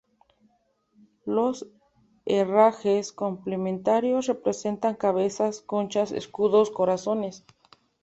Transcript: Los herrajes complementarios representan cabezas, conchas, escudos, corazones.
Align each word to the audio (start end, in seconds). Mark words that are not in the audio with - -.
Los 1.27 1.67
herrajes 2.25 3.11
complementarios 3.13 4.25
representan 4.25 4.95
cabezas, 4.95 5.61
conchas, 5.61 6.11
escudos, 6.11 6.71
corazones. 6.71 7.45